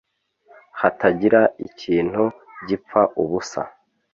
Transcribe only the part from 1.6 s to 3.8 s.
ikintu gipfa ubusa